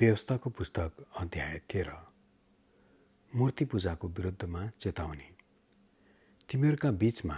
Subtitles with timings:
[0.00, 1.92] व्यवस्थाको पुस्तक अध्याय तेह्र।
[3.32, 5.28] मूर्ति पूजाको विरुद्धमा चेतावनी।
[6.48, 7.36] तिमीहरूका बीचमा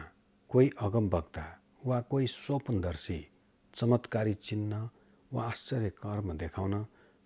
[0.51, 1.45] कोही अगमवक्ता
[1.87, 3.19] वा कोही स्वपनदर्शी
[3.75, 4.91] चमत्कारी चिन्ह
[5.33, 6.75] वा आश्चर्य कर्म देखाउन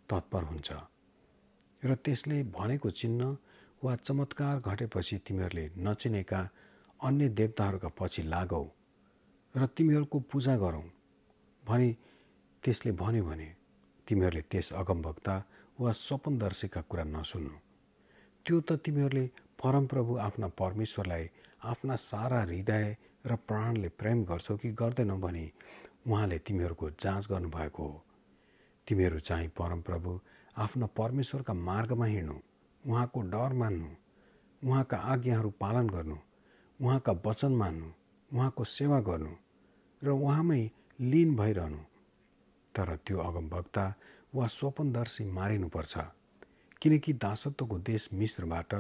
[0.08, 0.72] तत्पर हुन्छ
[1.84, 3.36] र त्यसले भनेको चिन्ह
[3.84, 6.42] वा चमत्कार घटेपछि तिमीहरूले नचिनेका
[7.02, 8.64] अन्य देवताहरूका पछि लागौ
[9.54, 10.86] र तिमीहरूको पूजा गरौँ
[11.64, 11.90] भनी
[12.62, 13.61] त्यसले भन्यो भने
[14.08, 15.34] तिमीहरूले त्यस अगमभक्ता
[15.80, 17.56] वा स्वपनदर्शीका कुरा नसुन्नु।
[18.46, 19.24] त्यो त तिमीहरूले
[19.62, 21.24] परमप्रभु आफ्ना परमेश्वरलाई
[21.72, 22.96] आफ्ना सारा हृदय
[23.26, 25.44] र प्राणले प्रेम गर्छौ कि गर्दैनौ भने
[26.06, 28.02] उहाँले तिमीहरूको जाँच गर्नुभएको हो।
[28.86, 30.18] तिमीहरू चाहिँ परमप्रभु
[30.56, 32.36] आफ्ना परमेश्वरका मार्गमा हिँड्नु
[32.84, 33.90] उहाँको डर मान्नु
[34.62, 36.16] उहाँका आज्ञाहरू पालन गर्नु
[36.80, 37.88] उहाँका वचन मान्नु
[38.30, 39.32] उहाँको सेवा गर्नु
[40.02, 40.62] र उहाँमै
[41.00, 41.80] लिन भइरहनु।
[42.74, 43.84] तर त्यो अगमवक्ता
[44.34, 45.94] वा स्वपनदर्शी मारिनुपर्छ।
[46.82, 48.74] किनकि दासत्वको देश मिश्रबाट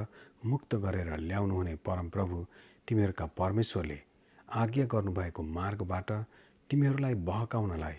[0.46, 2.44] मुक्त गरेर ल्याउनुहुने परमप्रभु
[2.88, 3.98] तिमीहरूका परमेश्वरले
[4.52, 6.10] आज्ञा गर्नुभएको मार्गबाट
[6.70, 7.96] तिमीहरूलाई बहकाउनलाई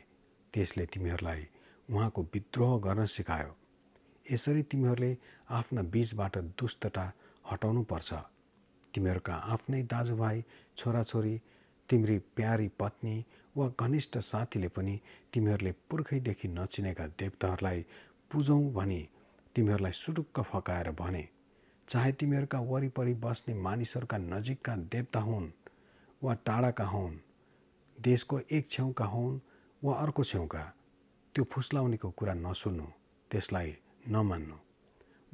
[0.54, 1.48] त्यसले तिमीहरूलाई
[1.90, 3.56] उहाँको विद्रोह गर्न सिकायो।
[4.26, 5.18] यसरी तिमीहरूले
[5.50, 7.06] आफ्ना बीचबाट दुष्टता
[7.52, 8.14] हटाउनुपर्छ।
[8.94, 10.44] तिमीहरूका आफ्नै दाजुभाइ
[10.78, 11.36] छोराछोरी
[11.90, 13.16] तिम्री प्यारी पत्नी
[13.58, 15.00] वा घनिष्ठ साथीले पनि
[15.34, 17.86] तिमीहरूले पुर्खैदेखि नचिनेका देवताहरूलाई
[18.32, 19.02] पुजौँ भनी
[19.56, 21.28] तिमीहरूलाई सुटुक्क फकाएर भने
[21.90, 25.50] चाहे तिमीहरूका वरिपरि बस्ने मानिसहरूका नजिकका देवता हुन्
[26.24, 27.18] वा टाढाका हुन्
[27.98, 29.40] देशको एक छेउका हुन्
[29.84, 30.64] वा अर्को छेउका
[31.36, 32.86] त्यो फुस्लाउनेको कुरा नसुन्नु
[33.32, 33.76] त्यसलाई
[34.08, 34.58] नमान्नु।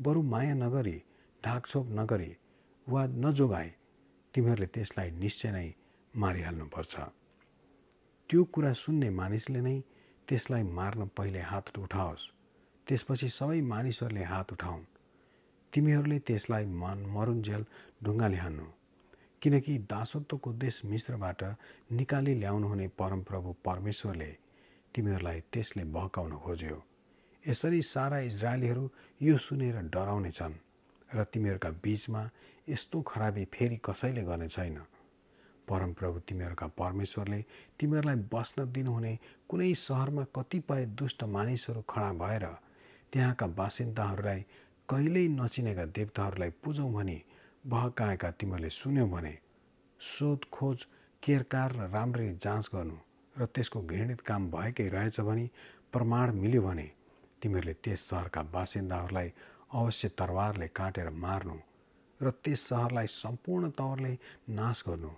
[0.01, 0.97] बरु माया नगरी
[1.43, 2.31] ढाकछोप नगरी
[2.87, 3.69] वा नजोगाए
[4.33, 5.67] तिमीहरूले त्यसलाई निश्चय नै
[6.13, 6.93] मारिहाल्नुपर्छ।
[8.29, 9.77] त्यो कुरा सुन्ने मानिसले नै
[10.27, 12.23] त्यसलाई मार्न पहिले हात उठाओस्।
[12.87, 14.83] त्यसपछि सबै मानिसहरूले हात उठाउन्।
[15.73, 17.63] तिमीहरूले त्यसलाई मन मरुन्जेल
[18.03, 18.67] ढुङ्गाले हान्नु
[19.41, 21.41] किनकि दासत्वको देश मिश्रबाट
[21.97, 24.31] निकाली ल्याउनुहुने परमप्रभु परमेश्वरले
[24.93, 26.77] तिमीहरूलाई त्यसले बहकाउन खोज्यो।
[27.43, 28.85] यसरी सारा इजरायलीहरू
[29.21, 30.61] यो सुनेर डराउने छन्
[31.09, 32.21] र तिमीहरूका बीचमा
[32.69, 34.77] यस्तो खराबी फेरि कसैले गर्ने छैन।
[35.69, 37.41] परमप्रभु तिमीहरूका परमेश्वरले
[37.79, 39.13] तिमीहरूलाई बस्न दिनुहुने
[39.49, 42.45] कुनै सहरमा कतिपय दुष्ट मानिसहरू खडा भएर
[43.13, 44.45] त्यहाँका बासिन्दाहरूलाई
[44.89, 47.17] कहिल्यै नचिनेका देवताहरूलाई पुजौँ भने
[47.65, 49.33] बहकाएका तिमीहरूले सुन्यौ भने
[50.01, 50.85] सोध खोज
[51.23, 52.97] केरकार र राम्ररी जाँच गर्नु
[53.35, 55.45] र त्यसको घृणित काम भएकै रहेछ भने
[55.93, 56.87] प्रमाण मिल्यो भने
[57.41, 59.31] तिमीहरूले त्यस सहरका बासिन्दाहरूलाई
[59.73, 61.57] अवश्य तरवारले काटेर मार्नु
[62.21, 64.13] र त्यस सहरलाई सम्पूर्ण तवरले
[64.59, 65.11] नाश गर्नु।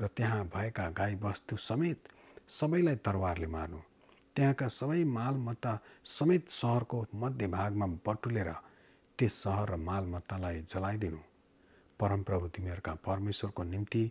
[0.00, 2.08] र त्यहाँ भएका गाईबस्तु समेत
[2.48, 3.78] सबैलाई तरवारले मार्नु।
[4.36, 5.72] त्यहाँका सबै मालमत्ता
[6.04, 8.50] समेत सहरको मध्यभागमा बटुलेर
[9.18, 11.20] त्यस सहर र मालमत्तालाई जलाइदिनु।
[12.00, 14.02] परमप्रभु तिमीहरूका परमेश्वरको निम्ति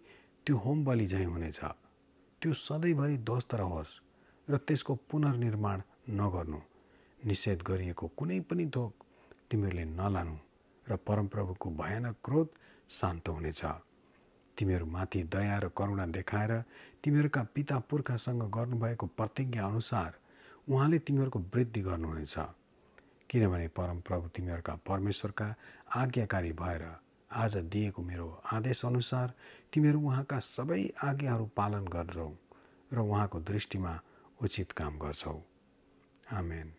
[0.45, 1.59] त्यो होम बलि झैँ हुनेछ।
[2.41, 4.00] त्यो सधैँभरि ध्वस्त रहोस्
[4.47, 6.59] र त्यसको पुनर्निर्माण नगर्नु।
[7.19, 8.94] निषेध गरिएको कुनै पनि थोक
[9.50, 10.35] तिमीहरूले नलानु
[10.85, 12.47] र परमप्रभुको भयानक क्रोध
[12.90, 13.62] शान्त हुनेछ।
[14.57, 16.51] तिमीहरूमाथि दया र करुणा देखाएर
[17.03, 20.13] तिमीहरूका पिता पुर्खासँग गर्नुभएको प्रतिज्ञा अनुसार
[20.69, 22.35] उहाँले तिमीहरूको वृद्धि गर्नुहुनेछ।
[23.29, 25.47] किनभने परमप्रभु तिमीहरूका परमेश्वरका
[25.95, 26.83] आज्ञाकारी भएर
[27.31, 29.33] आज दिएको मेरो आदेश अनुसार
[29.73, 32.31] तिमीहरू उहाँका सबै आज्ञाहरू पालन गर्छौ
[32.94, 33.99] र उहाँको दृष्टिमा
[34.41, 35.41] उचित काम गर्छौ।
[36.31, 36.71] आमेन।